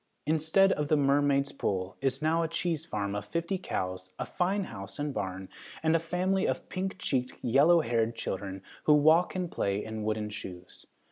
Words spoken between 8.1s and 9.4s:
children who walk